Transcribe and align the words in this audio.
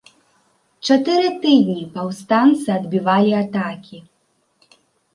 Чатыры 0.89 1.29
тыдні 1.43 1.85
паўстанцы 1.99 2.67
адбівалі 2.79 3.31
атакі. 3.45 4.05